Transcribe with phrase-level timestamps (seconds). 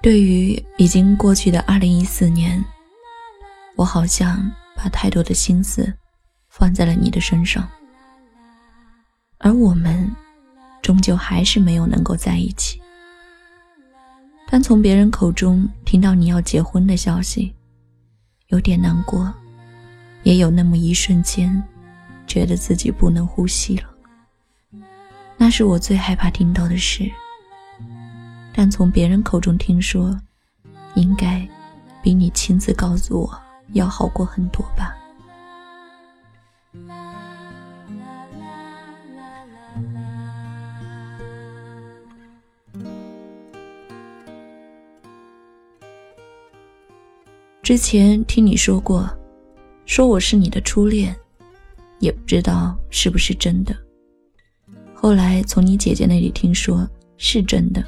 [0.00, 2.64] 对于已经过去的二零一四年，
[3.74, 5.92] 我好像把太多的心思
[6.48, 7.68] 放在了你的身上，
[9.38, 10.10] 而我们
[10.80, 12.80] 终究还是没有能够在一起。
[14.48, 17.52] 但从别人口中听到你要结婚的消息，
[18.46, 19.34] 有点难过，
[20.22, 21.62] 也有那么一瞬间，
[22.26, 23.90] 觉得自己不能呼吸了。
[25.36, 27.10] 那是我最害怕听到的事。
[28.60, 30.20] 但从别人口中听说，
[30.96, 31.48] 应该
[32.02, 33.40] 比你亲自告诉我
[33.74, 34.96] 要好过很多吧。
[47.62, 49.08] 之前听你说过，
[49.86, 51.14] 说我是你的初恋，
[52.00, 53.72] 也不知道是不是真的。
[54.92, 56.84] 后来从你姐姐那里听说
[57.18, 57.80] 是真的。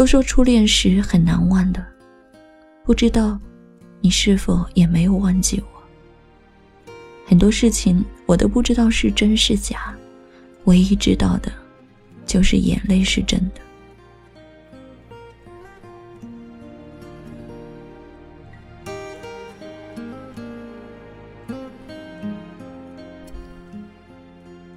[0.00, 1.86] 都说初恋时很难忘的，
[2.86, 3.38] 不知道
[4.00, 6.90] 你是否也没有忘记我。
[7.26, 9.94] 很多事情我都不知道是真是假，
[10.64, 11.52] 唯一知道的，
[12.24, 13.60] 就是眼泪是真的。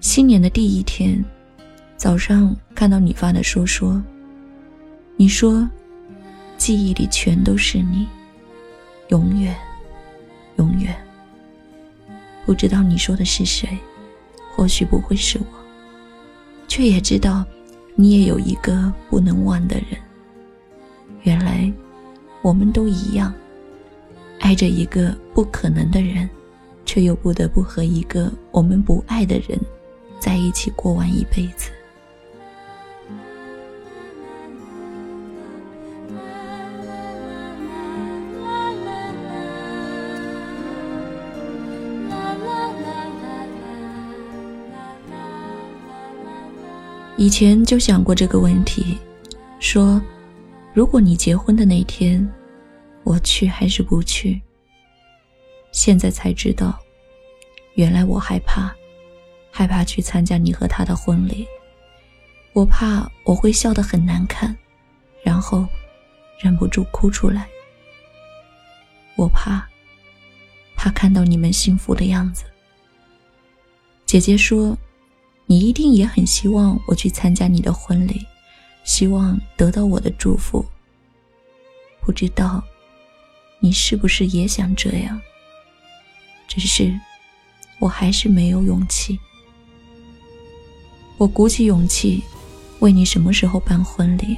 [0.02, 1.24] 新年的第一天，
[1.96, 4.04] 早上看到你发的说说，
[5.16, 5.68] 你说，
[6.58, 8.08] 记忆里全都是你，
[9.10, 9.56] 永远，
[10.58, 10.96] 永远。
[12.46, 13.70] 不知道你说的是谁，
[14.56, 15.46] 或许不会是我，
[16.68, 17.46] 却也知道，
[17.96, 20.00] 你也有一个不能忘的人。
[21.22, 21.72] 原来，
[22.42, 23.34] 我们都一样，
[24.40, 26.30] 爱着一个不可能的人，
[26.86, 29.60] 却又不得不和一个我们不爱的人。
[30.20, 31.70] 在一起过完一辈子。
[47.24, 48.98] 以前就想过这个问题，
[49.58, 50.02] 说
[50.74, 52.30] 如果你结婚的那天，
[53.06, 54.42] 我去还是不去？
[55.72, 56.78] 现在才知道，
[57.76, 58.76] 原来我害怕。
[59.50, 61.48] 害怕去参加你和他的婚礼，
[62.52, 64.54] 我怕我会笑得很难看，
[65.24, 65.66] 然后
[66.42, 67.48] 忍不住哭出来。
[69.16, 69.66] 我怕，
[70.76, 72.44] 怕看到你们幸福的样子。
[74.06, 74.78] 姐姐说，
[75.46, 78.26] 你一定也很希望我去参加你的婚礼，
[78.84, 80.66] 希望得到我的祝福。
[82.02, 82.64] 不知道，
[83.60, 85.20] 你是不是也想这样？
[86.48, 86.94] 只是，
[87.80, 89.20] 我还是没有勇气。
[91.18, 92.24] 我鼓起勇气，
[92.80, 94.38] 问你什么时候办婚礼，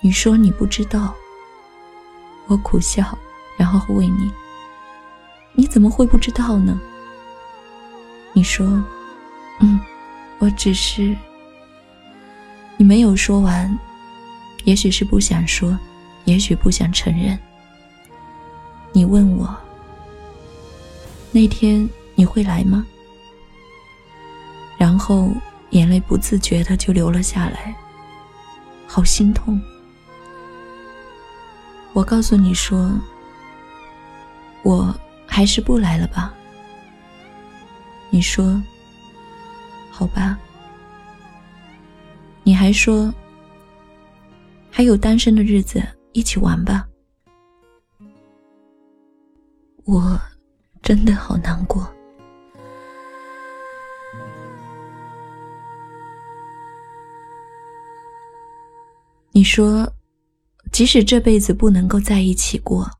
[0.00, 1.14] 你说你不知道。
[2.46, 3.16] 我苦笑，
[3.56, 4.30] 然后问你：
[5.52, 6.80] 你怎么会不知道呢？
[8.32, 8.66] 你说：
[9.60, 9.80] 嗯，
[10.38, 11.16] 我只是……
[12.76, 13.78] 你没有说完，
[14.64, 15.78] 也许是不想说，
[16.24, 17.38] 也许不想承认。
[18.92, 19.54] 你问我：
[21.32, 22.86] 那天你会来吗？
[24.78, 25.30] 然后。
[25.70, 27.74] 眼泪不自觉的就流了下来，
[28.86, 29.60] 好心痛。
[31.92, 32.92] 我告诉你说，
[34.62, 34.94] 我
[35.26, 36.32] 还是不来了吧。
[38.08, 38.62] 你说，
[39.96, 40.36] 好吧。
[42.42, 43.14] 你还说，
[44.68, 46.84] 还有单身的日子，一起玩吧。
[49.84, 50.20] 我
[50.82, 51.88] 真的好难过。
[59.30, 59.88] 你说，
[60.72, 62.90] 即使这辈子不能够在一起过，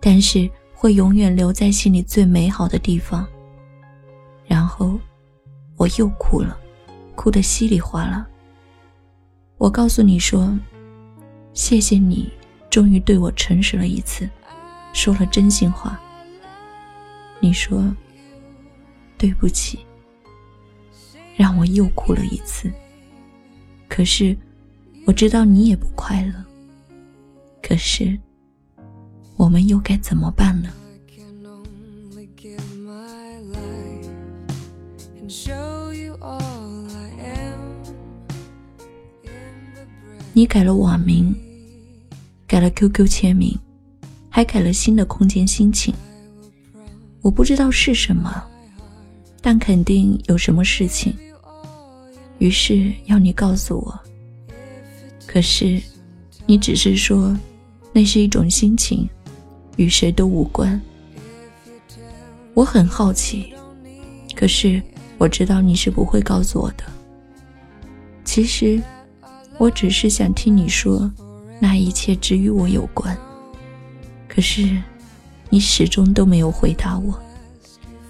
[0.00, 3.26] 但是会永远留在心里最美好的地方。
[4.46, 4.95] 然后，
[5.76, 6.58] 我又哭了，
[7.14, 8.26] 哭得稀里哗啦。
[9.58, 10.58] 我告诉你说，
[11.54, 12.32] 谢谢你，
[12.70, 14.28] 终于对我诚实了一次，
[14.92, 16.00] 说了真心话。
[17.40, 17.94] 你说，
[19.18, 19.78] 对不起，
[21.36, 22.72] 让我又哭了一次。
[23.88, 24.36] 可是。
[25.06, 26.34] 我知道你也不快乐，
[27.62, 28.18] 可是，
[29.36, 30.68] 我们又该怎么办呢？
[40.36, 41.34] 你改了网名，
[42.46, 43.58] 改了 QQ 签名，
[44.28, 45.94] 还改了新的空间心情。
[47.22, 48.44] 我不知道是什么，
[49.40, 51.16] 但肯定有什么事情。
[52.36, 53.98] 于是要你告诉我。
[55.26, 55.80] 可是，
[56.44, 57.34] 你只是说
[57.90, 59.08] 那是一种心情，
[59.76, 60.78] 与谁都无关。
[62.52, 63.54] 我很好奇，
[64.34, 64.82] 可是
[65.16, 66.84] 我知道你是不会告诉我的。
[68.22, 68.78] 其实，
[69.58, 71.10] 我只是想听你说，
[71.58, 73.16] 那一切只与我有关。
[74.28, 74.82] 可是，
[75.48, 77.18] 你始终都没有回答我。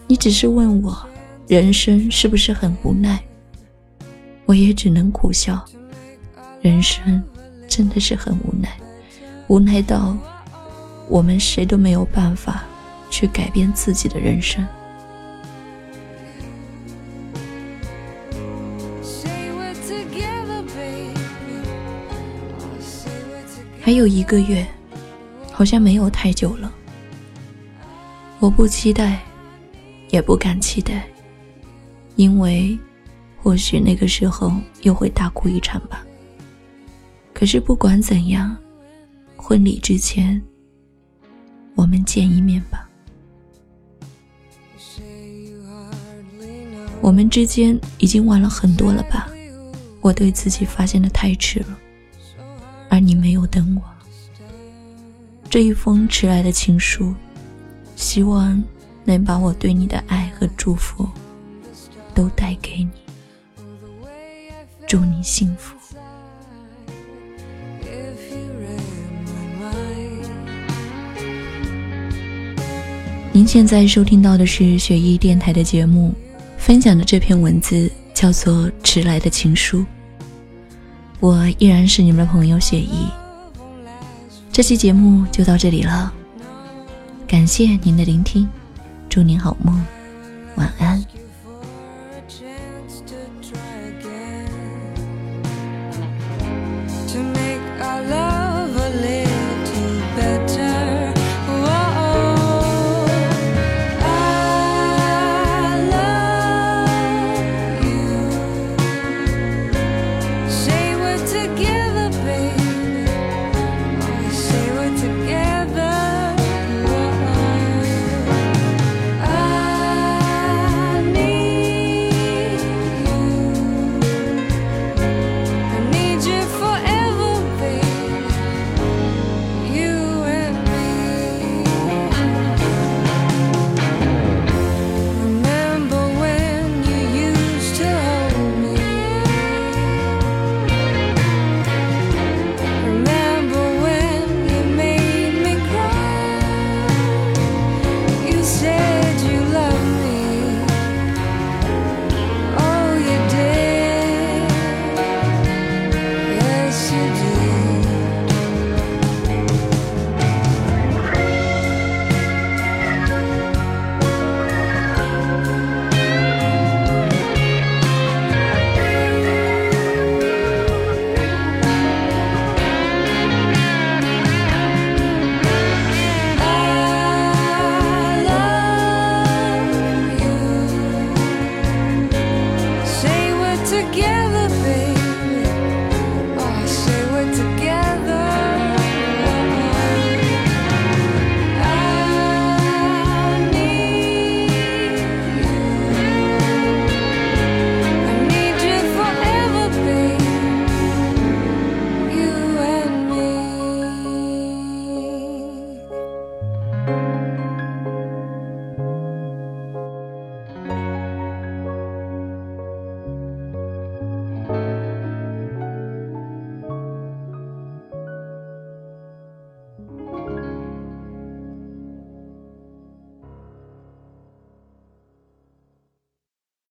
[0.08, 1.06] 你只是问我，
[1.46, 3.22] 人生是不是很无奈？
[4.44, 5.64] 我也只能苦笑，
[6.60, 7.22] 人生
[7.68, 8.76] 真的是很无奈，
[9.46, 10.16] 无奈到
[11.08, 12.64] 我们谁都没有办法
[13.08, 14.66] 去改变自己的人生。
[23.86, 24.66] 还有一个月，
[25.52, 26.74] 好像没有太久了。
[28.40, 29.22] 我不期待，
[30.10, 31.06] 也不敢期待，
[32.16, 32.76] 因为。
[33.40, 34.52] 或许那个时候
[34.82, 36.04] 又会大哭一场吧。
[37.32, 38.56] 可是不管怎样，
[39.36, 40.42] 婚礼之前，
[41.76, 42.90] 我们见一面吧。
[47.00, 49.28] 我们之间已经晚了很多了吧？
[50.00, 51.78] 我对自己发现的太迟了，
[52.96, 53.82] 而你没有等我。
[55.50, 57.14] 这一封迟来的情书，
[57.94, 58.64] 希望
[59.04, 61.06] 能把我对你的爱和祝福
[62.14, 62.90] 都带给你。
[64.86, 65.76] 祝你幸福。
[73.30, 76.14] 您现在收听到的是雪艺电台的节目，
[76.56, 79.80] 分享的这篇文字叫做《迟来的情书》。
[81.20, 83.06] 我依然是你们的朋友雪姨。
[84.52, 86.12] 这期节目就到这里了，
[87.26, 88.48] 感谢您的聆听，
[89.08, 89.84] 祝您好梦，
[90.56, 91.04] 晚安。